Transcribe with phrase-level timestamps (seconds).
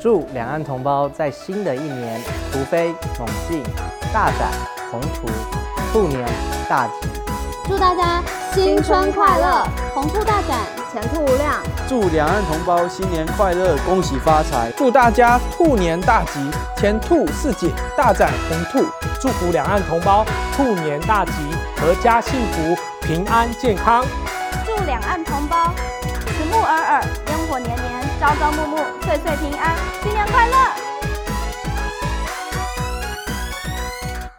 [0.00, 2.18] 祝两岸同胞在新的一年
[2.50, 3.62] 突飞猛进，
[4.14, 4.50] 大展
[4.90, 5.28] 宏图，
[5.92, 6.26] 兔年
[6.70, 6.92] 大吉。
[7.68, 8.22] 祝大家
[8.54, 11.56] 新春快乐，红兔大展，前途无量。
[11.86, 14.72] 祝两岸同胞新年快乐，恭喜发财。
[14.74, 18.90] 祝大家兔年大吉，前兔似锦，大展宏图。
[19.20, 20.24] 祝福两岸同胞
[20.56, 21.32] 兔年大吉，
[21.76, 24.02] 阖家幸福，平安健康。
[24.64, 25.74] 祝两岸同胞
[26.06, 27.04] 慈木尔尔，
[28.20, 30.09] 朝朝暮暮岁岁平安。